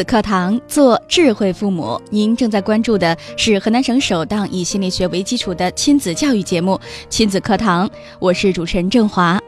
[0.00, 2.00] 子课堂，做智慧父母。
[2.08, 6.72] 您正在关注的是河南省首档以心理学为基础的亲子教育节目
[7.10, 7.86] 《亲子课堂》，
[8.18, 9.38] 我是主持人郑华。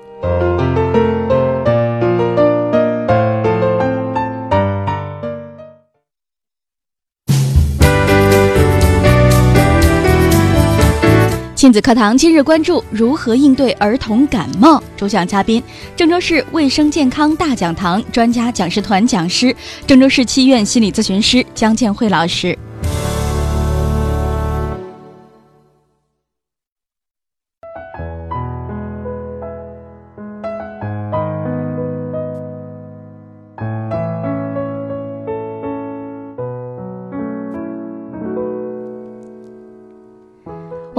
[11.62, 14.82] 亲子课堂今日关注如何应对儿童感冒。
[14.96, 15.62] 主讲嘉宾：
[15.94, 19.54] 郑州市卫生健康大讲堂专家讲师团讲师、
[19.86, 22.58] 郑州市七院心理咨询师江建慧老师。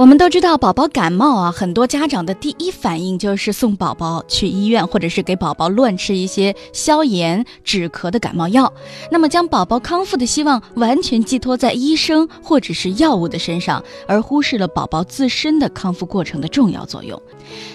[0.04, 8.70] 我们都知道，宝宝感冒啊，很多家长的第一反应就是送宝宝去医院，或者是给宝宝乱吃一些消炎止咳的感冒药。
[9.10, 17.18] 那么，将宝宝康复的希望完全寄托在医生或者是药物的身上，而忽视了宝宝自身的康复过程的重要作用。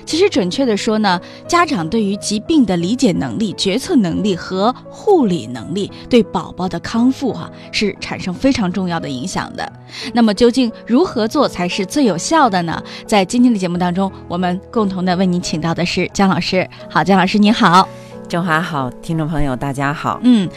[0.05, 9.73] 其实，准确的说呢，家长对于疾病的理解能力、决策能力和护理能力，对宝宝的康复哈是产生非常重要的影响的。
[10.13, 12.83] 那么，究竟如何做才是最有效的呢？
[13.07, 16.69] 在今天的节目当中，我们共同的为您请到的是姜老师。
[16.89, 17.87] 好，姜老师您好，
[18.27, 20.19] 郑华好，听众朋友大家好。
[20.23, 20.47] 嗯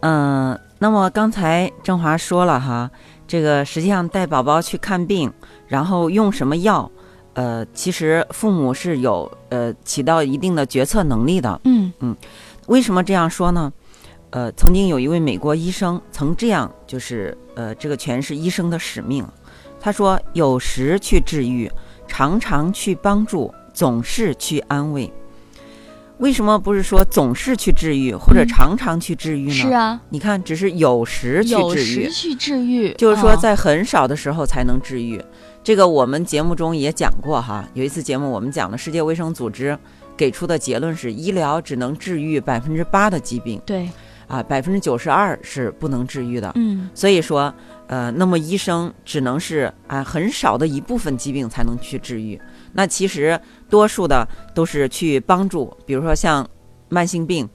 [0.00, 2.90] 嗯、那么刚才郑华说了哈，
[3.26, 5.30] 这个实际上带宝宝去看病，
[5.66, 6.90] 然后用什么药，
[7.34, 11.60] 呃，其实父母是有呃起到一定的决策能力的。
[11.64, 12.16] 嗯嗯
[12.66, 13.72] 为什么这样说呢？
[14.30, 19.26] 呃，曾经有一位美国医生曾这样，就是呃，这个全是医生的使命。
[19.80, 21.70] 他说：“有时去治愈，
[22.06, 25.12] 常常去帮助，总是去安慰。”
[26.18, 29.54] 为什么不是说总是去治愈，或者嗯常常去治愈呢？
[29.54, 35.22] 是啊，你看，只是有时去治愈时，去治愈，就是说哦在很少的时候才能治愈。
[35.62, 39.78] 这个我们节目中也讲过哈，有一次节目我们讲了世界卫生组织
[40.16, 43.88] 给出的结论是，医疗只能治愈百分之八的疾病对，
[44.28, 46.52] 啊，百分之九十二是不能治愈的。
[46.54, 47.52] 嗯所以说，
[47.86, 52.38] 呃，那么医生只能是啊很少的一部分疾病才能去治愈，
[52.74, 53.40] 那其实
[53.70, 56.46] 多数的都是去帮助，比如说像
[56.90, 57.48] 慢性病，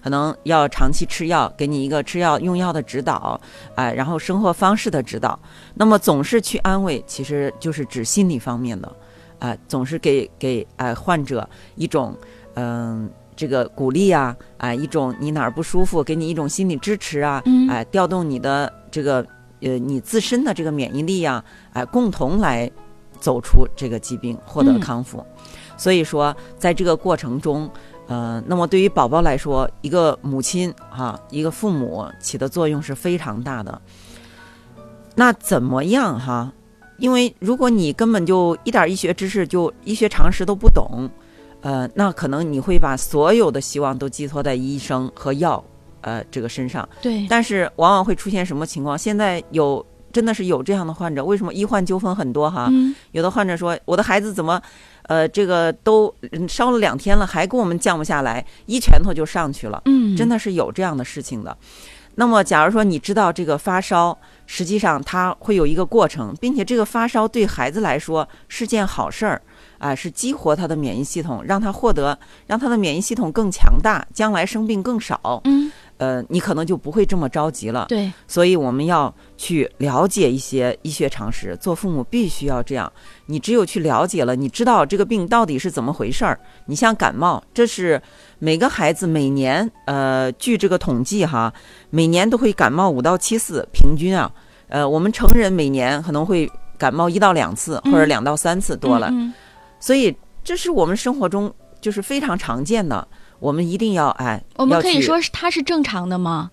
[0.00, 3.40] 可能要长期吃药，给你一个吃药用药的指导，
[3.74, 5.36] 哎、然后生活方式的指导。
[5.74, 8.96] 那么总是去安慰，其实就是指心理方面的，
[9.40, 12.16] 啊、总是给给哎、患者一种
[12.54, 13.10] 嗯。
[13.40, 19.26] 这个鼓励啊，哎、一种你哪儿不舒服，给你一种心理支持啊，嗯哎、调动你的这个
[19.62, 21.42] 呃你自身的这个免疫力呀、
[21.72, 22.70] 哎、共同来
[23.18, 25.24] 走出这个疾病，获得嗯康复。
[25.78, 27.70] 所以说，在这个过程中，
[28.08, 33.80] 呃，那么对于宝宝来说，一个母亲哈、一个父母起的作用是非常大的。
[35.14, 36.52] 那怎么样哈？
[36.98, 41.08] 因为如果你根本就一点医学知识、就医学常识都不懂，
[41.62, 45.62] 呃，那可能你会把所有的希望都寄托在医生和药，
[46.00, 46.88] 呃，这个身上。
[47.02, 48.96] 对，但是往往会出现什么情况？
[48.96, 52.68] 现在有真的是有这样的患者，为什么医患纠纷很多哈？
[52.70, 54.60] 嗯有的患者说，我的孩子怎么，
[55.02, 61.56] 呃，这个都嗯烧了两天了，还给我们降不下来，一拳头就上去了，嗯，真的是有这样的事情的。
[62.16, 64.16] 那么，假如说你知道这个发烧，
[64.46, 69.40] 实际上它会有一个过程，并且这个发烧对孩子来说是件好事儿，
[69.80, 75.40] 啊、是激活他的免疫系统，让他获得，让他的免疫系统更强大，将来生病更少。
[75.44, 77.84] 嗯呃，你可能就不会这么着急了。
[77.86, 82.90] 对，所以我们要去了解一些医学常识，做父母必须要这样。
[83.26, 86.40] 你只有去了解了，你知道这个病到底是怎么回事儿。
[86.64, 88.00] 你像感冒，这是
[88.38, 91.52] 每个孩子每年，呃，据这个统计哈，
[91.90, 94.32] 每年都会感冒五到七次，平均啊，
[94.68, 99.08] 呃，我们成人每年可能会感冒一到两次，或者嗯两到三次多了。
[99.10, 99.34] 嗯
[99.80, 103.08] 所以这是我们生活中就是非常常见的。
[103.40, 106.50] 我们一定要哎，我们可以说是它是正常的吗？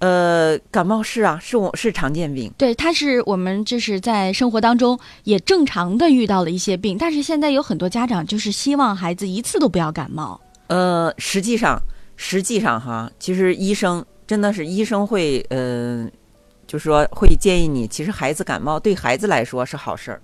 [0.00, 2.52] 呃，感冒是啊，是我是常见病。
[2.56, 10.40] 对，它是我们就是在生活当中也正常的遇到了一些病，但是现在有很多家长就是希望孩子一次都不要感冒。
[10.68, 11.78] 呃，实际上，
[12.16, 16.06] 实际上哈，其实医生真的是医生会，呃，
[16.66, 20.22] 就是说会建议你，其实孩子感冒对孩子来说是好事儿，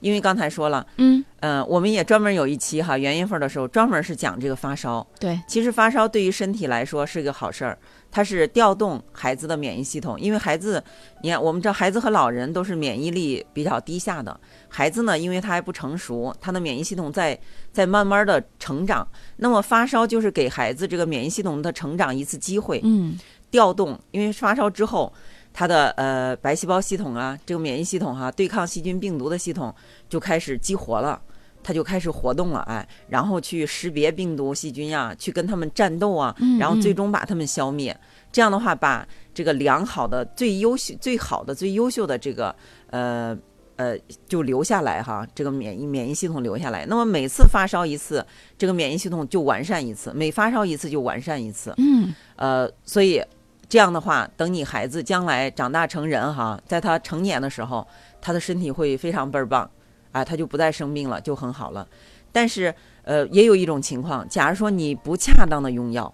[0.00, 5.06] 因为刚才说了，嗯，呃、我们也专门有一期哈，元月份的时候专门是讲这个发烧。
[5.18, 7.78] 对，其实发烧对于身体来说是个好事儿，
[8.10, 10.82] 它是调动孩子的免疫系统，因为孩子，
[11.22, 17.38] 你看我们知道孩子和老人都是免疫力比较低下的，孩子呢，因为他还不成熟，他的免疫系统在
[17.72, 19.06] 在慢慢的成长，
[19.36, 23.18] 那么发烧就是给孩子这个免疫系统的成长一次机会，嗯。
[23.50, 25.10] 调动，因为发烧之后，
[25.52, 29.74] 他的呃白细胞系统啊，这个免疫系统哈、对抗细菌病毒的系统
[30.08, 31.20] 就开始激活了。
[31.60, 37.94] 它就开始活动了，哎，然后去识别病毒、细菌呀、去跟它们战斗啊，嗯然后最终把它们消灭。
[38.30, 42.54] 这样的话，把这个良好的、最优秀、最好的、最优秀的这个
[42.90, 43.36] 呃
[43.74, 43.98] 呃
[44.28, 46.86] 就留下来哈，这个免疫免疫系统留下来。
[46.86, 48.24] 那么每次发烧一次，
[48.56, 51.74] 这个免疫系统就完善一次；每发烧一次就完善一次。
[51.78, 53.20] 嗯呃，所以
[53.68, 57.86] 这样的话，等你孩子将来长大成人哈，在他成年的时候，
[58.20, 59.70] 他的身体会非常倍儿棒，
[60.12, 61.86] 啊，他就不再生病了，就很好了。
[62.32, 66.12] 但是，呃，也有一种情况，假如说你不恰当的用药，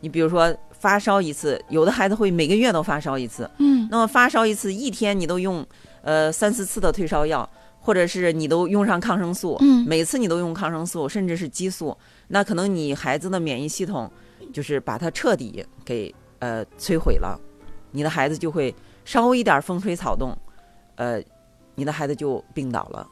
[0.00, 5.66] 你比如说发烧一次，有的孩子会每个月都发烧一次，嗯那么发烧一次，一天你都用
[6.02, 7.48] 呃三四次的退烧药，
[7.80, 11.96] 或者是你都用上抗生素，嗯每次你都用抗生素，甚至是激素，
[12.28, 14.10] 那可能你孩子的免疫系统
[14.52, 17.38] 就是把它彻底给呃摧毁了，
[17.92, 18.74] 你的孩子就会
[19.04, 20.36] 稍微一点风吹草动，
[20.96, 21.22] 呃，
[21.74, 23.06] 你的孩子就病倒了。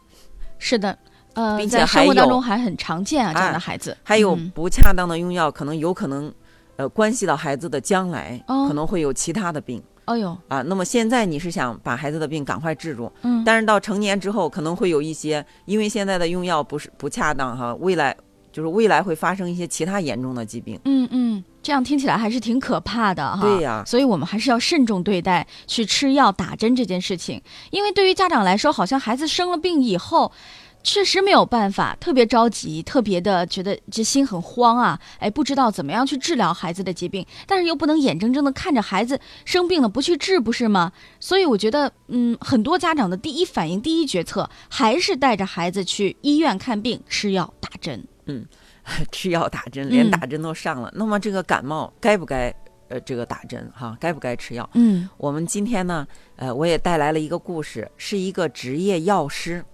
[0.59, 0.97] 是的，
[1.35, 3.97] 呃，并且生活还有当中还很常见啊，这样的哎孩子。
[4.03, 6.33] 还有嗯不恰当的用药，可能有可能
[6.77, 9.83] 呃关系到孩子的将来，哦可能会有其他的病。
[10.07, 18.15] 哎呦，啊，那么现在你是想把孩子的病赶快治住，嗯，但是到成年之后可能会有一些，因为现在的用药不是不恰当哈，未来
[18.53, 20.79] 就是未来会发生一些其他严重的疾病。
[20.85, 23.43] 嗯嗯，这样听起来还是挺可怕的哈。
[23.43, 30.31] 对呀所以我们还是要慎重对待去吃药打针这件事情，因为对于家长来说，好像孩子生了病以后。
[30.87, 35.01] 确实没有办法，特别着急，特别的觉得这心很慌啊！
[35.19, 40.93] 哎，不知道怎么样去治疗孩子的疾病，但是又不能眼睁睁的看着孩子生病了不去治，不是吗？
[41.19, 48.07] 所以我觉得，嗯，很多家长的第一反应、第一决策还是带着孩子去医院看病、吃药、打针。
[49.11, 50.93] 吃药打针，连嗯打针都上了。
[50.95, 52.55] 那么这个感冒该不该
[52.89, 53.97] 呃这个打针哈？
[54.01, 54.69] 该不该吃药？
[54.75, 59.65] 嗯我们今天呢，呃，我也带来了一个故事，是一个职业药师，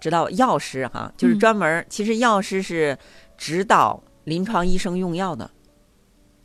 [0.00, 2.96] 知道药师哈，就是嗯专门儿，其实药师是
[3.38, 5.50] 指导临床医生用药的。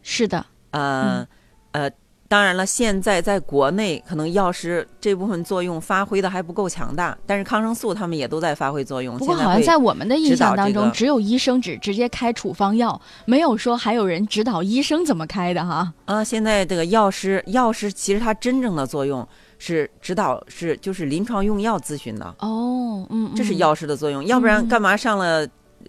[0.01, 1.27] 是的，呃、
[1.73, 1.91] 呃，
[2.29, 9.17] 当然了，现在在国内可能药师这部分作用发挥的还不够强大，但是抗生素他们也都在发挥作用。
[9.17, 15.91] 不过好像在我们的印象当中，这个只有医生只直接开处方药，没有说还有人指导医生怎么开的哈。
[16.05, 19.27] 啊，现在这个药师，药师其实它真正的作用
[19.57, 24.23] 是指导，是就是临床用药咨询的，哦，嗯，这是嗯药师的作用。
[24.23, 25.47] 要不然嗯干嘛上了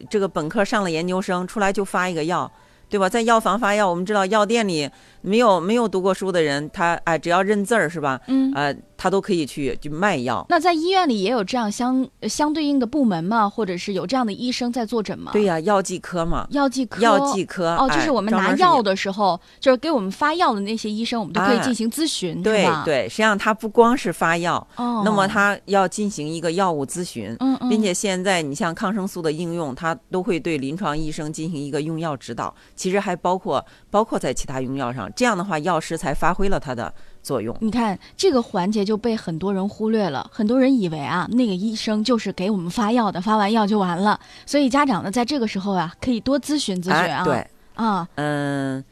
[0.09, 2.51] 这个本科上了研究生出来就发一个药？
[2.89, 3.09] 对吧？
[3.09, 4.91] 在药房发药，我们知道药店里
[5.22, 8.20] 没有没有读过书的人，他哎、只要认字儿是吧？
[8.26, 8.52] 嗯。
[8.55, 10.44] 呃，他都可以去就卖药。
[10.49, 13.49] 那在医院里也有这样相呃相对应的部门吗？
[13.49, 15.31] 或者是有这样的医生在坐诊吗？
[15.32, 17.00] 对、呀、药剂科嘛，药剂科。
[17.00, 22.67] 药剂科哦，就哎是我们拿药的时候，就是给我们发药的那些医生，我们都可以哎进行咨询，对？。
[22.84, 25.03] 对，实际上他不光是发药，哦。
[25.05, 36.93] 那么他要进行一个药物咨询，嗯嗯，并且现在你像抗生素的应用，它都会对临床医生进行一个用药指导，其实还包括包括在其他用药上，这样的话药师才发挥了它的
[37.23, 37.56] 作用。
[37.61, 44.19] 你看这个环节就被很多人忽略了，很多人以为啊，那个医生就是给我们发药的，发完药就完了。
[44.47, 47.23] 所以家长呢，在这个时候啊，可以多咨询咨询啊。
[47.23, 48.85] 哎，对，啊，嗯，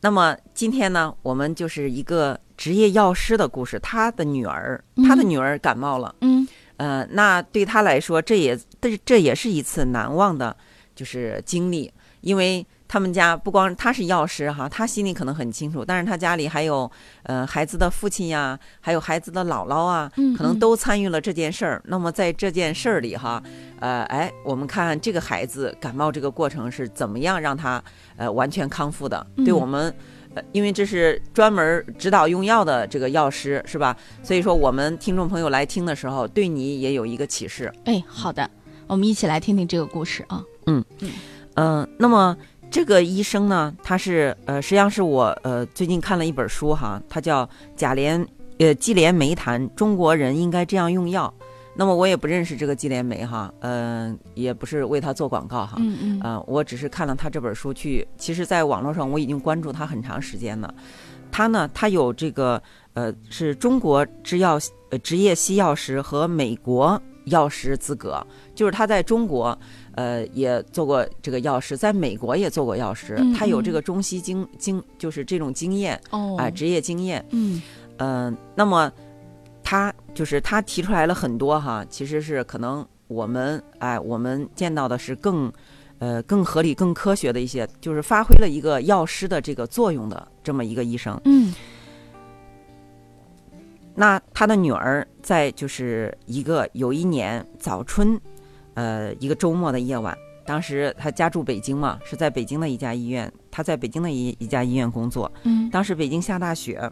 [0.00, 6.46] 那么今天呢，我们就是一个职业药师的故事，他的女儿，他的嗯女儿感冒了，嗯
[6.76, 10.56] 呃，那对他来说，这也这这也是一次难忘的，
[10.94, 16.90] 就是经历，因为他们家不光他是药师哈，他心里可能很清楚，但是他家里还有
[17.24, 21.82] 呃孩子的父亲呀，还有孩子的姥姥啊，嗯，可能嗯都参与了这件事儿。
[21.86, 23.42] 那么在这件事儿里哈，
[23.80, 27.82] 呃，哎，我们看看这个孩子感冒这个过程是怎么样让他
[28.16, 29.94] 呃完全康复的，对嗯我们。
[30.36, 33.96] 呃，因为这是专门指导用药的这个药师，是吧？
[34.20, 37.72] 所以说，我们听众朋友来听的时候，对你也有一个启示。
[37.84, 38.50] 哎，好的，
[38.88, 40.42] 我们一起来听听这个故事啊。
[40.66, 42.36] 嗯、那么
[42.74, 48.26] 这个医生呢，他是呃，实际上是我呃最近看了一本书哈，它叫《贾琏
[48.58, 51.32] 呃季连梅谈中国人应该这样用药》。
[51.76, 60.74] 那么我也不认识这个季连梅哈，嗯、也不是为他做广告哈，嗯嗯啊、我只是看了他这本书去，其实在网络上我已经关注他很长时间了。
[61.30, 62.60] 他呢，他有这个
[62.94, 64.58] 呃，是中国制药
[64.90, 69.58] 呃职业西药师和美国药师资格，就是他在中国
[69.94, 77.24] 呃也做过这个药师，在美国也做过药师，嗯他有这嗯个中西经经就是这种经验哦啊、职业经验。
[77.30, 77.62] 嗯
[77.98, 78.92] 嗯、那么
[79.62, 85.50] 他就是他提出来了很多哈，其实是可能我们哎我们见到的是更
[85.98, 91.18] 呃更合理、更科学的一些，就是发挥了一个药师的这个作用的这么一个医生。
[91.24, 91.54] 嗯
[93.94, 98.20] 那他的女儿在就是一个有一年早春，
[98.74, 105.30] 呃，一个周末的夜晚，当时他家住北京嘛，是在北京的一家医院，他在北京的一一家医院工作。
[105.44, 106.90] 嗯当时北京下大雪，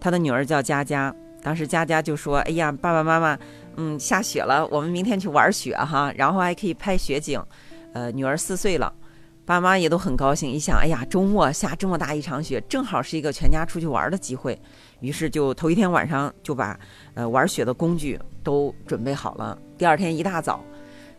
[0.00, 3.38] 他的女儿叫佳佳，当时佳佳就说：“哎呀，爸爸妈妈，
[3.76, 7.40] 嗯，下雪了，我们明天去玩雪哈，然后还可以拍雪景。”
[7.94, 8.92] 呃，女儿四岁了。
[9.46, 14.58] 爸妈也都很高兴，一想，哎呀，周末下这么大一场雪，正好是一个全家出去玩的机会，
[15.00, 16.78] 于是就头一天晚上就把
[17.12, 20.64] 呃玩雪的工具都准备好了，第二天一大早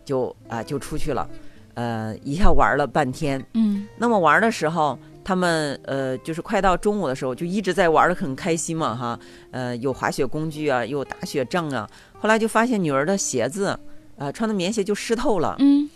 [0.03, 1.29] 就啊、就出去了，
[1.75, 3.44] 呃，一下玩了半天。
[3.53, 9.20] 嗯那么玩的时候，他们呃就是快到中午的时候，就一直在玩的很开心嘛哈，
[9.51, 11.88] 呃有滑雪工具啊，有打雪仗啊。
[12.20, 13.79] 后来就发现女儿的鞋子，
[14.17, 15.88] 呃穿的棉鞋就湿透了，嗯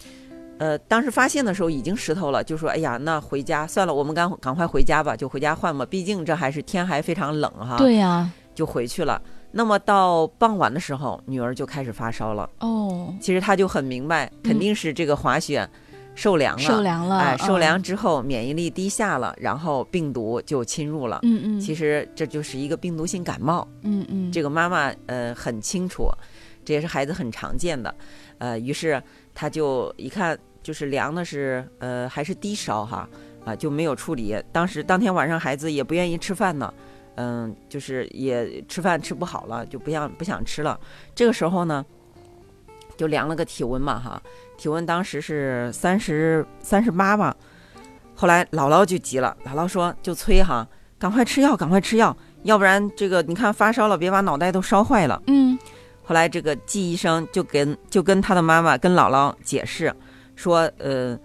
[0.60, 7.78] 呃当时发现的时候已经湿透了，就说哎呀那回家算了，我们赶赶快回家吧，就回家换吧，毕竟这还是天还非常冷哈。
[7.78, 9.20] 对呀就回去了。
[9.52, 12.48] 那么到傍晚的时候，女儿就开始发烧了。
[12.60, 15.68] 哦其实她就很明白，肯定是这个滑雪
[16.14, 21.22] 受凉了，受凉了哎，受嗯凉之后免疫力低下了，然后病毒就侵入了。
[21.24, 26.08] 嗯嗯其实这就是一个病毒性感冒，嗯嗯这个妈妈呃很清楚，
[26.64, 27.96] 这也是孩子很常见的。
[28.38, 29.02] 呃，于是
[29.34, 33.08] 她就一看就是凉的是呃还是低烧哈
[33.46, 34.36] 啊、就没有处理。
[34.52, 36.72] 当时当天晚上孩子也不愿意吃饭呢，
[37.16, 40.80] 嗯，就是也吃饭吃不好了，就不想不想吃了。
[41.16, 41.84] 这个时候呢，
[42.96, 44.22] 就量了个体温嘛哈，
[44.58, 47.36] 体温当时是三十三十八吧。
[48.14, 50.68] 后来姥姥就急了，姥姥说就催哈，
[51.00, 55.20] 赶快吃药，赶快吃药，要不然这个你看发烧了，别把脑袋都烧坏了。
[55.28, 55.58] 嗯
[56.04, 59.96] 后来这个季医生就跟就跟他的妈妈跟姥姥解释
[60.40, 61.20] 说，呃，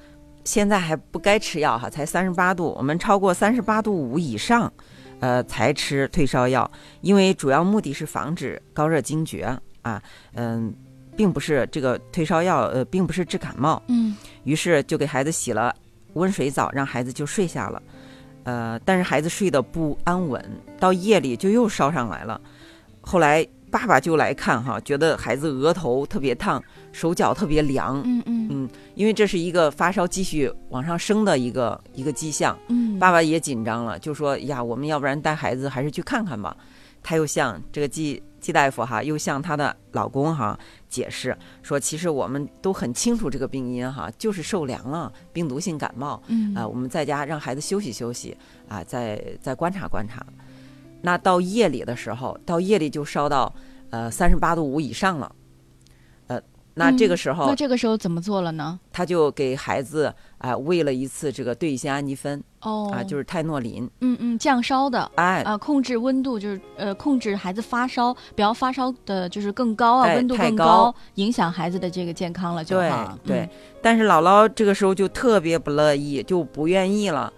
[0.44, 4.72] 现在还不该吃药哈，才三十八度，我们超过三十八度五以上，
[5.20, 6.68] 呃，才吃退烧药，
[7.00, 10.02] 因为主要目的是防止高热惊厥啊，
[10.34, 10.74] 嗯、
[11.16, 13.80] 并不是这个退烧药，呃，并不是治感冒。
[13.86, 15.72] 嗯于是就给孩子洗了
[16.14, 17.80] 温水澡，让孩子就睡下了。
[18.42, 20.44] 呃，但是孩子睡得不安稳，
[20.80, 22.40] 到夜里就又烧上来了。
[23.00, 26.62] 后来爸爸就来看哈，觉得孩子额头特别烫，
[26.92, 32.56] 手脚特别凉，嗯嗯嗯，因为这是一个发烧继续往上升的一个一个迹象。
[32.68, 36.56] 嗯爸爸也紧张了，就说呀，我们要不然带孩子还是去看看吧。
[37.02, 40.56] 他又向这个季季大夫哈，又向她的老公哈
[40.88, 48.36] 解释说，其实我们都很清楚这个病因哈，就是受凉了，病毒性感冒嗯啊、我们在家让孩子休息休息
[48.68, 50.24] 啊、再再观察观察。
[51.04, 53.54] 那到夜里的时候，到夜里就烧到
[53.90, 55.30] 呃三十八度五以上了，
[56.28, 56.40] 呃，
[56.72, 58.80] 那这个时候、那这个时候怎么做了呢？
[58.90, 62.90] 他就给孩子啊、喂了一次这个对乙酰氨基酚哦。
[62.92, 65.10] 啊、就是泰诺林，嗯嗯降烧的。
[65.16, 70.94] 哎，啊，控制温度就是呃，控制孩子发烧，不要发烧的就是更高啊，哎温度更太高。
[71.16, 73.18] 影响孩子的这个健康了就对哈。
[73.22, 73.40] 对。
[73.40, 73.50] 嗯，
[73.82, 77.32] 但是姥姥这个时候就特别不乐意，就不愿意了，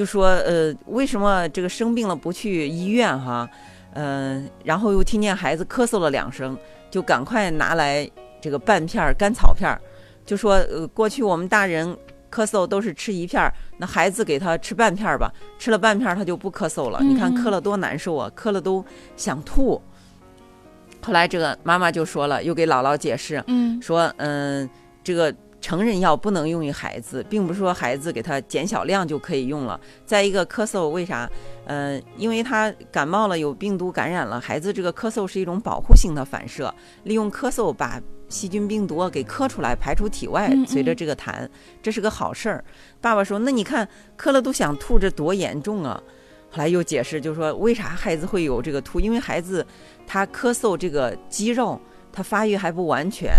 [0.00, 3.46] 就说呃，为什么这个生病了不去医院哈？
[3.92, 6.56] 嗯、然后又听见孩子咳嗽了两声，
[6.90, 9.78] 就赶快拿来这个半片儿甘草片儿，
[10.24, 11.94] 就说呃，过去我们大人
[12.30, 17.00] 咳嗽都是吃一片儿，那孩子给他吃半片儿吧，吃了半片儿他就不咳嗽了。
[17.02, 18.82] 嗯你看嗯咳了多难受啊，咳了都
[19.18, 19.78] 想吐。
[21.02, 24.66] 后来这个妈妈就说了，又给姥姥解释，嗯说，嗯，
[25.04, 25.30] 这个
[25.60, 29.78] 成人药不能用于孩子，并不是说孩子给他减小量就可以用了。
[30.06, 31.30] 再一个，咳嗽为啥？
[31.66, 36.74] 嗯，因为他感冒了，有病毒感染了，孩子这个咳嗽是一种保护性的反射，
[37.04, 41.46] 利用咳嗽把细菌病毒给咳出来，排出体外随着这个痰，
[41.82, 42.64] 这是个好事儿。
[43.00, 43.86] 爸爸说，那你看
[44.18, 46.02] 咳了都想吐，这多严重啊！
[46.52, 48.98] 后来又解释，就说为啥孩子会有这个吐？
[48.98, 49.64] 因为孩子
[50.06, 51.80] 他咳嗽这个肌肉
[52.12, 53.30] 他发育还不完全，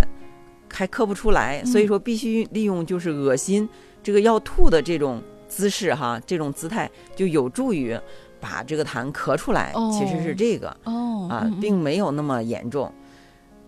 [0.72, 3.68] 还咳不出来，所以说必须利用就是恶心
[4.02, 8.00] 这个要吐的这种姿势哈，这种姿态就有助于
[8.40, 9.72] 把这个痰咳出来。
[9.76, 12.92] 哦其实是这个哦啊并没有那么严重。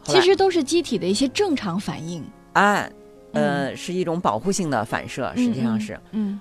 [0.03, 2.23] 其实都是机体的一些正常反应。
[2.53, 2.91] 哎，
[3.31, 5.99] 呃，是一种保护性的反射，实际上是。
[6.11, 6.39] 嗯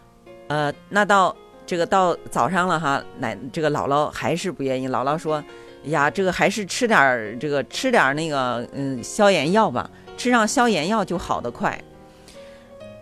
[0.48, 4.88] 呃，那到这个到早上了哈，奶这个姥姥还是不愿意。
[4.88, 5.42] 姥姥说
[5.86, 11.78] ：“呀，这个还是吃点儿这个吃点儿那个嗯消炎药吧，吃上消炎药就好得快。”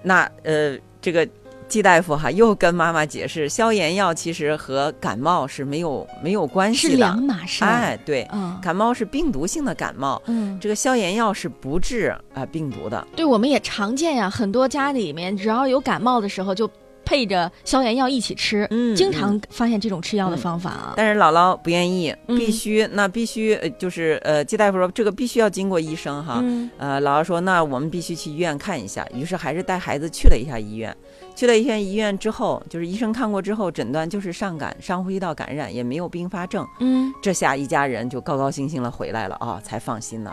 [0.03, 1.29] 那呃，这个
[1.69, 7.63] 季大夫哈又跟妈妈解释，消炎药其实和感冒是没有没有关系的，是两码事。
[7.63, 13.07] 哎，对，嗯感冒是病毒性的感冒，嗯，这个消炎药是不治啊、呃病毒的。
[13.15, 16.69] 对，我们也常见呀，很多家里面只要有感冒的时候，就
[17.11, 18.65] 配着消炎药一起吃。
[18.71, 20.95] 嗯经常发现这种吃药的方法啊。
[20.97, 26.39] 但是姥姥不愿意，嗯必须、那必须呃就是呃，季大夫说这个必须要经过医生哈。
[26.41, 30.97] 嗯呃，姥姥说那我们必须去医院看一下，于是还是带孩子去了一下医院。
[31.35, 36.65] 去了一下医院之后，就是医生看过之后，诊断就是上感上呼吸道感染，也没有并发症。
[36.79, 40.33] 嗯，这下一家人就高高兴兴的回来了啊、才放心呢。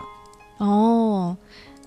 [0.58, 1.34] 哦，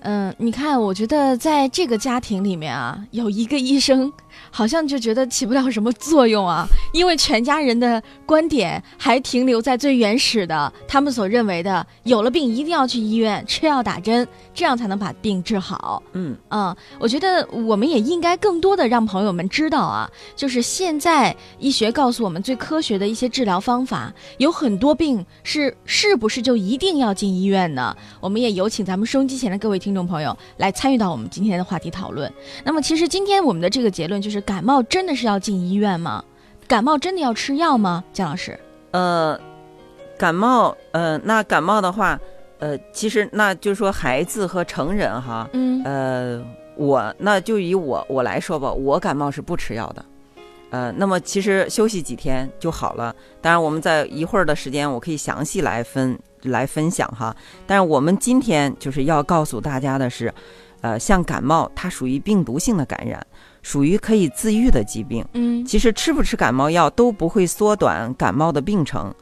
[0.00, 4.12] 嗯，你看，我觉得在这个家庭里面啊，有一个医生，
[4.50, 16.02] 好像就觉得起不了什么作用啊，因为全家人的观点还停留在最原始的，他们所认为的，有了病一定要去医院吃药打针，这样才能把病治好。
[16.12, 27.94] 嗯嗯，我觉得我们也应该更多的让朋友们知道啊，就是现在医学告诉我们最科学的一些治疗方法，有很多病是是不是就一定要进医院呢？
[28.20, 32.32] 我们也有请咱们收音机前的各位听众朋友来参与到我们今天的话题讨论。
[32.64, 36.24] 那么，其实今天我们的这个结论就是，感冒真的是要进医院吗？
[36.68, 38.02] 感冒真的要吃药吗？
[38.14, 38.58] 姜老师，
[38.92, 39.38] 呃，
[40.16, 42.18] 感冒呃，那感冒的话，
[42.60, 46.42] 呃，其实那就是说孩子和成人哈，嗯呃，
[46.76, 50.04] 我那就以我我来说吧，我感冒是不吃药的，
[50.70, 53.14] 呃，那么其实休息几天就好了。
[53.42, 57.36] 当然，我们在一会儿的时间，我可以详细来分来分享哈。
[57.66, 60.32] 但是我们今天就是要告诉大家的是，
[60.80, 63.26] 呃，像感冒，它属于病毒性的感染，
[63.62, 65.24] 属于可以自愈的疾病。
[65.32, 69.14] 嗯其实吃不吃感冒药都不会缩短感冒的病程，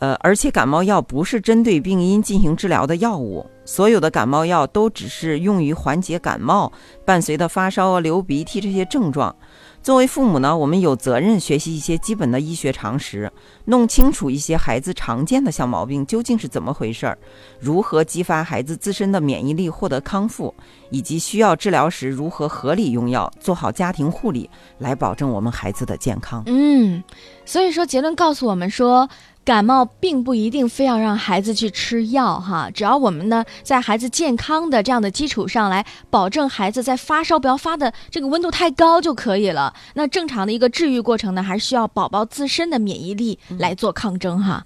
[0.00, 6.70] 呃，而且感冒药不是针对病因进行治疗的药物，所有的感冒药都只是用于缓解感冒
[7.04, 9.34] 伴随的发烧啊、流鼻涕这些症状。
[9.84, 13.30] 作为父母呢，我们有责任学习一些基本的医学常识，
[13.66, 17.18] 弄清楚一些孩子常见的小毛病究竟是怎么回事儿，
[17.60, 20.54] 如何激发孩子自身的免疫力获得康复，
[20.88, 26.42] 以及需要治疗时如何合理用药，做好家庭护理，来保证我们孩子的健康。
[26.46, 27.04] 嗯，
[27.44, 29.08] 所以说结论告诉我们说。
[29.44, 39.74] 感冒并不一定非要让孩子去吃药哈，只要我们呢在孩子健康的这样的基础上来保证孩子在发烧不要发的这个温度太高就可以了。
[39.92, 44.64] 那正常的一个治愈过程呢，还是需要宝宝自身的免疫力来做抗争哈。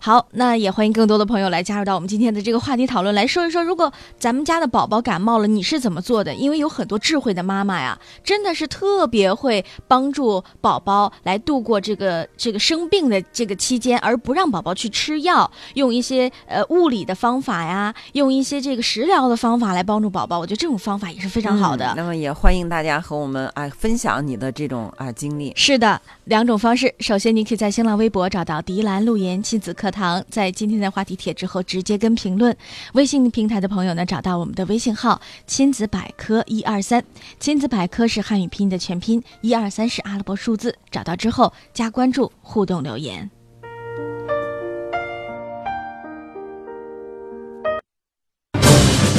[0.00, 6.34] 好，那也欢迎更多的朋友来加入到我们今天的这个话题讨论，来说一说，如果咱们家的宝宝感冒了，你是怎么做的？
[6.34, 20.38] 因为有很多智慧的妈妈呀，真的是特别会帮助宝宝来度过这个这个生病的这个期间，而不让宝宝去吃药，用一些呃物理的方法呀，用一些这个食疗的方法来帮助宝宝。
[20.38, 21.92] 我觉得这种方法也是非常好的。
[21.96, 25.52] 那么也欢迎大家和我们啊分享你的这种啊经历。
[25.56, 26.94] 是的，两种方式。
[27.00, 32.54] 首先，你可以在新浪微博找到迪兰路言亲子课堂，在今天的话题帖之后直接跟评论。
[32.92, 37.02] 微信平台的朋友呢，找到我们的微信号“亲子百科一二三”，
[37.40, 40.76] 亲子百科是汉语拼音的全拼，一二三是阿拉伯数字。
[40.90, 43.30] 找到之后加关注，互动留言。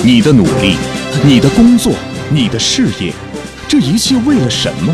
[0.05, 0.77] 你的努力，
[1.25, 1.91] 你的工作，
[2.31, 3.11] 你的事业，
[3.67, 4.93] 这一切为了什么？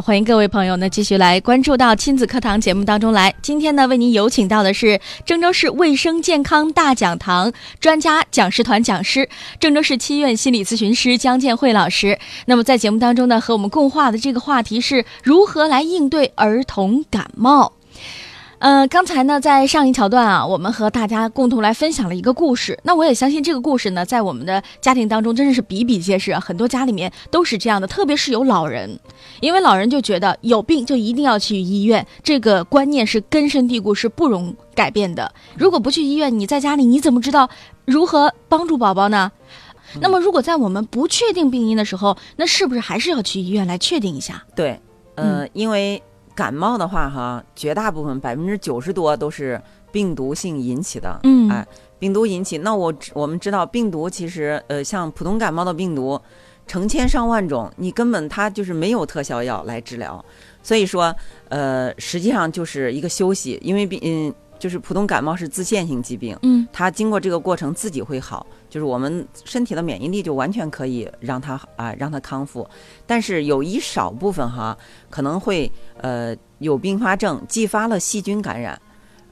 [0.00, 3.34] 欢迎各位朋友呢继续来关注到亲子课堂节目当中来。
[3.40, 9.28] 今天呢，为您有请到的是郑州市卫生健康大讲堂专家讲师团讲师、
[9.58, 12.18] 郑州市七院心理咨询师姜建慧老师。
[12.44, 17.72] 那么在节目当中呢，和我们共话的这个话题是如何来应对儿童感冒。
[18.58, 22.78] 呃，刚才呢，在上一桥段啊，我们和大家共同来分享了一个故事。
[22.84, 28.98] 那我也相信这个故事呢，在我们的家庭当中真的是比比皆是啊，很多家里面都是这样的，特别是有老人，
[29.40, 35.30] 因为老人就觉得有病就一定要去医院，这个观念是根深蒂固，是不容改变的。
[35.56, 37.48] 如果不去医院，你在家里你怎么知道
[37.84, 39.30] 如何帮助宝宝呢？
[40.00, 44.42] 那么，如果在我们不确定病因的时候，那是不是还是要去医院来确定一下？
[44.54, 44.80] 对，
[45.14, 46.02] 呃，因为
[46.36, 51.18] 感冒的话哈，绝大部分百分之九十多都是病毒性引起的。
[51.24, 51.66] 嗯哎，
[51.98, 52.58] 病毒引起。
[52.58, 56.20] 那我知我们知道，病毒其实呃，像普通感冒的病毒，
[56.66, 60.22] 成千上万种，你根本它就是没有特效药来治疗。
[60.62, 61.14] 所以说，
[61.48, 72.68] 呃，实际上就是一个休息，因为病嗯，就是普通感冒是自限性疾病，嗯它经过这个过程自己会好，就是我们身体的免疫力就完全可以让它啊让它康复。
[73.06, 74.76] 但是有一少部分哈
[75.10, 78.80] 可能会呃有并发症，继发了细菌感染，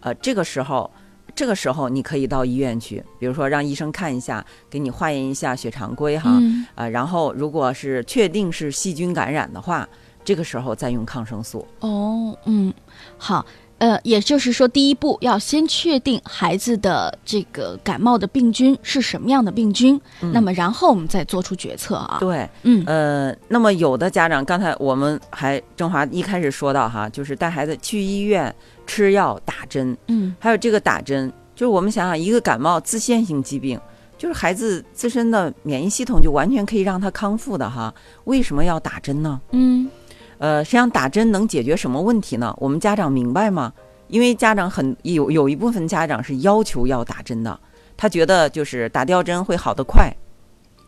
[0.00, 0.90] 呃这个时候。
[1.36, 9.88] 这个时候你可以到医院去，比如说让医生看一下，给你化验一下血常规哈，嗯啊，然后如果是确定是细菌感染的话，
[10.24, 11.66] 这个时候再用抗生素。
[11.80, 12.72] 哦，嗯，
[13.18, 13.44] 好，
[13.78, 22.16] 呃，也就是说，第一步要先确定孩子的这个感冒的病菌是什么样的病菌，嗯那么然后我们再做出决策啊。
[22.20, 28.54] 对，嗯呃，那么有的家长，刚才我们还郑华一开始说到哈，就是带孩子去医院
[28.86, 33.78] 吃药打针，嗯还有这个打针，就是我们想想，一个感冒自限性疾病，
[34.16, 37.92] 就是孩子自身的免疫系统就完全可以让他康复的哈，
[38.24, 39.40] 为什么要打针呢？
[39.50, 39.90] 嗯
[40.38, 42.54] 呃，实际上打针能解决什么问题呢？
[42.58, 43.72] 我们家长明白吗？
[44.08, 47.58] 因为家长很有有一部分家长是要求要打针的，
[47.96, 50.14] 他觉得就是打吊针会好得快。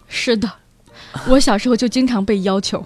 [0.07, 0.51] 是的，
[1.29, 2.85] 我小时候就经常被要求，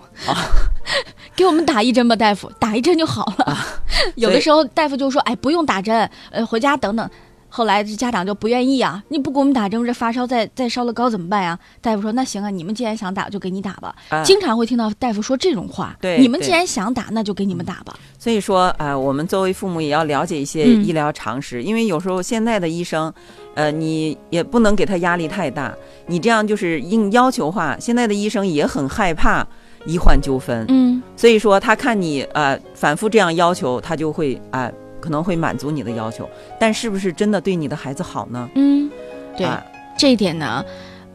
[1.34, 3.58] 给我们打一针吧，大夫，打一针就好了。
[4.14, 7.10] 有的时候大夫就说，哎，不用打针，呃，回家等等。
[7.50, 11.58] 后来这家长就不愿意啊，你不给我们打针，这发烧再再烧了高怎么办呀？
[11.80, 13.94] 大夫说那行啊，你们既然想打，就给你打吧。
[14.08, 17.98] 啊经常会听到大夫说这种话，对对你们既然想打，那就给你们打吧。
[18.18, 23.12] 所以说，呃，我们作为父母也要了解一些嗯医疗常识，因为有时候现在的医生，
[23.54, 25.74] 呃，你也不能给他压力太大，
[26.06, 29.46] 你这样就是硬要求化，现在的医生也很害怕
[29.86, 38.48] 医患纠纷，嗯所以说他看你呃反复这样要求，他就会啊、可能会满足你的要求，但是不是真的对你的孩子好呢？
[38.54, 38.90] 嗯，
[39.36, 39.64] 对、啊
[39.98, 40.64] 这一点呢，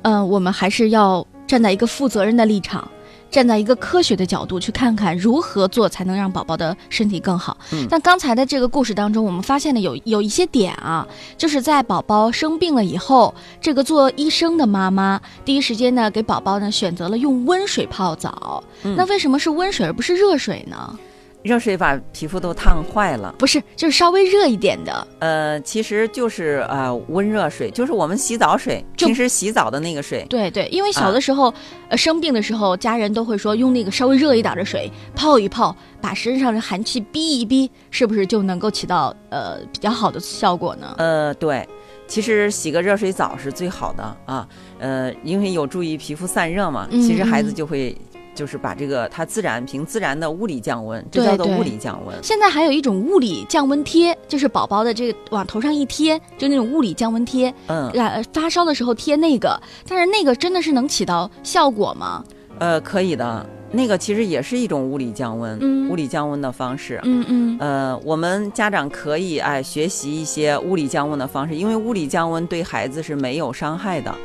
[0.02, 2.88] 呃，我们还是要站在一个负责任的立场。
[3.32, 7.58] 站在一个科学的角度去看看如何做才能让宝宝的身体更好。
[7.74, 18.64] 嗯但刚才的这个故事当中，我们发现了有有一些点啊，就是在宝宝生病了以后，这个做医生的妈妈第一时间呢给宝宝呢选择了用温水泡澡。
[18.84, 20.98] 嗯那为什么是温水而不是热水呢？
[21.46, 23.32] 热水把皮肤都烫坏了。
[23.38, 25.08] 不是，就是稍微热一点的。
[25.20, 30.26] 呃，其实就是呃温热水，就是我们洗澡水，平时洗澡的那个水。
[30.28, 31.54] 对对，因为小的时候，
[31.88, 40.96] 呃，生病的时候，家人都会说用那个稍微热一点的水泡一泡，把身上的寒气逼一逼，是不是就能够起到呃比较好的效果呢？
[40.98, 41.70] 呃，对，
[42.08, 44.48] 其实洗个热水澡是最好的啊，
[44.80, 46.88] 呃，因为有助于皮肤散热嘛。
[46.90, 47.96] 嗯其实孩子嗯就会
[48.36, 52.16] 就是把这个它自然凭自然的物理降温，这叫做物理降温。
[52.22, 62.24] 现在还有一种物理降温贴，就是宝宝的这个往头上一贴，就那种物理降温贴，嗯，呃，发烧的时候贴那个，但是那个真的是能起到效果吗？
[62.60, 63.44] 呃，可以的。
[63.72, 66.98] 那个其实也是一种物理降温，嗯物理降温的方式。
[67.04, 74.16] 嗯嗯呃，我们家长可以哎学习一些物理降温的方式，因为物理降温对孩子是没有伤害的，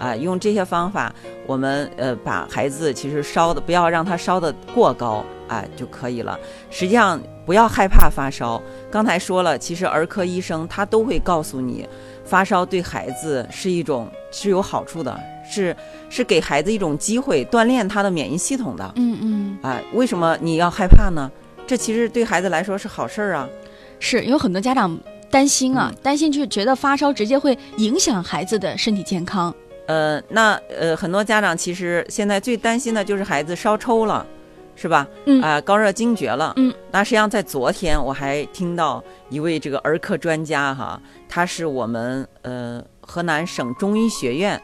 [0.00, 1.14] 啊、用这些方法，
[1.46, 6.36] 我们呃把孩子其实烧的不要让他烧的过高，啊、就可以了。
[6.70, 8.60] 实际上不要害怕发烧，
[8.90, 11.86] 刚才说了，其实儿科医生他都会告诉你，
[12.24, 15.76] 发烧对孩子是一种是有好处的，是
[16.08, 18.92] 是给孩子一种机会锻炼他的免疫系统的。
[18.96, 21.30] 嗯嗯，啊，为什么你要害怕呢？
[21.66, 23.48] 这其实对孩子来说是好事儿啊。
[23.98, 24.98] 是有很多家长
[25.30, 29.54] 担心啊，嗯担心就觉得发烧直接会影响孩子的身体健康。
[29.90, 34.24] 呃，那呃，很多家长其实现在最担心的就是孩子烧抽了，
[34.76, 35.04] 是吧？
[35.26, 36.52] 嗯啊、高热惊厥了。
[36.58, 36.72] 嗯。
[36.92, 44.60] 那实际上在昨天我还听到一位这个儿科专家哈，他是我们呃河南省中医学院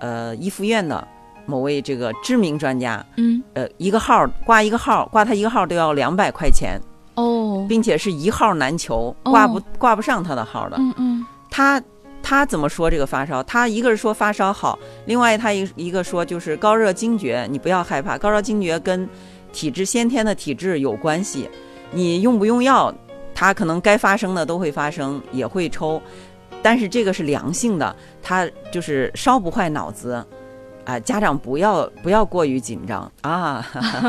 [0.00, 1.06] 呃一附院的
[1.44, 6.80] 某位这个知名专家，嗯呃，一个号挂一个号，挂他一个号都要两百块钱，
[7.16, 10.76] 哦，并且是一号难求，哦挂不挂不上他的号的。
[10.78, 11.78] 嗯嗯他
[12.22, 13.42] 他怎么说这个发烧？
[13.42, 19.08] 他一个是说发烧好，另外他一一个说就是高热惊厥，你不要害怕，高热惊厥跟
[19.52, 21.50] 体质先天的体质有关系，
[21.90, 22.94] 你用不用药，
[23.34, 26.00] 它可能该发生的都会发生，也会抽，
[26.62, 30.24] 但是这个是良性的，它就是烧不坏脑子。
[30.84, 33.64] 啊、家长不要不要过于紧张啊！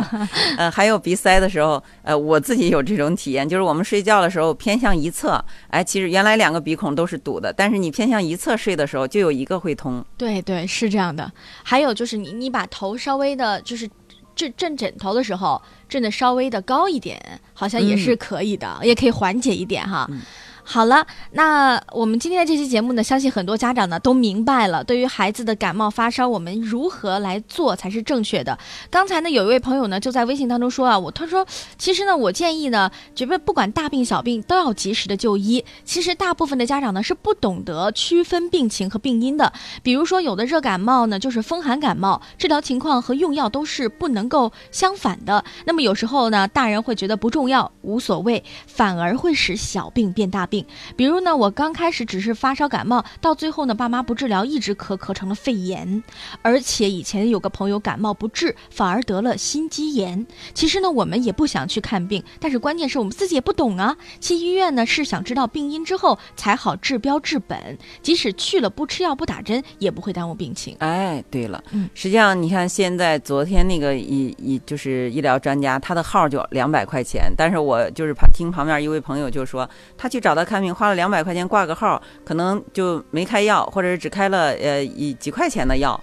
[0.57, 10.03] 呃，还有鼻塞的时候，呃，我自己有这种体验，就是我们睡觉的时候偏向一侧，哎，其实原来两个鼻孔都是堵的，但是你偏向一侧睡的时候，就有一个会通。
[10.17, 11.31] 对对，是这样的。
[11.63, 13.89] 还有就是你你把头稍微的，就是
[14.36, 20.07] 震震枕头的时候震的稍微的高一点，好像也是可以的，也可以缓解一点哈。
[20.09, 20.21] 嗯
[20.65, 28.58] 好了，那我们今天的这期节目呢，相信很多家长呢都明白了，对于孩子的感冒发烧，我们如何来做才是正确的。
[28.89, 31.45] 刚才呢，有一位朋友呢就在微信当中说啊，我他说，
[31.78, 35.63] 其实呢，我建议呢，觉得不管大病小病都要及时的就医。
[35.84, 39.52] 其实大部分的家长呢是不懂得区分病情和病因的，
[39.84, 45.43] 比如说有的热感冒呢就是风寒感冒，治疗情况和用药都是不能够相反的。
[45.65, 50.47] 那么有时候呢，大人会觉得不重要、无所谓，反而会使小病变大。
[50.95, 56.03] 比如呢，我刚开始只是发烧感冒，到最后呢，爸妈不治疗，一直咳咳成了肺炎，
[56.41, 60.25] 而且以前有个朋友感冒不治，反而得了心肌炎。
[60.53, 63.95] 其实呢，我们也不想去看病，但是关键是我们自己也不懂啊。
[64.19, 70.75] 去医院呢，是想知道病因之后才好治标治本，即使去了不吃药不打针，也不会耽误病情。
[70.79, 85.99] 哎，对了，嗯，实际上你看现在昨天那个医医就是医疗专家，他的号就两百块钱，但是我就是旁听旁边一位朋友就说，他去找看病花了两百块钱挂个号，可能就没开药，或者是只开了呃一几块钱的药，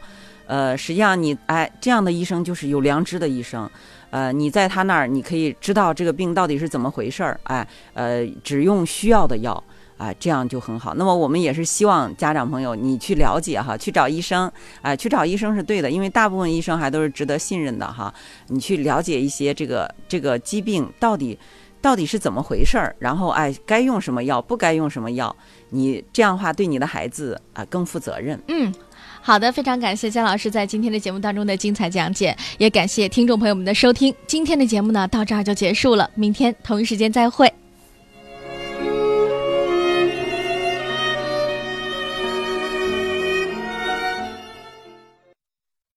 [0.47, 3.69] 呃，实际上你哎这样的医生就是有良知的医生，
[4.11, 9.63] 呃，你在他那儿你可以知道这个病到底是怎么回事儿，哎，呃，只用需要的药。
[10.01, 10.95] 啊，这样就很好。
[10.95, 14.51] 那么我们也是希望家长朋友你去了解哈，去找医生，
[14.81, 18.11] 哎，去找医生是对的，因为大部分医生还都是值得信任的哈。
[18.47, 21.39] 你去了解一些这个这个疾病到底
[21.81, 25.35] 到底是怎么回事儿，然后哎，该用什么药，不该用什么药，
[25.71, 28.41] 你这样的话对你的孩子啊更负责任。
[28.49, 28.73] 嗯，
[29.23, 34.15] 好的，非常感谢姜老师在今天的节目当中的精彩讲解，也感谢听众朋友们的收听。
[34.27, 37.51] 今天的节目呢到这儿就结束了，明天同一时间再会。